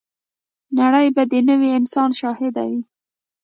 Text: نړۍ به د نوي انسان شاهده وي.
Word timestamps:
نړۍ 0.79 1.07
به 1.15 1.23
د 1.31 1.33
نوي 1.49 1.69
انسان 1.79 2.09
شاهده 2.19 2.63
وي. 2.69 2.81